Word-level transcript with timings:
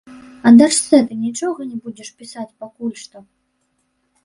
А 0.45 0.51
дачцэ 0.59 0.97
ты 1.09 1.17
нічога 1.25 1.67
не 1.71 1.77
будзеш 1.83 2.09
пісаць 2.23 2.49
пакуль 2.65 2.97
што? 3.05 3.17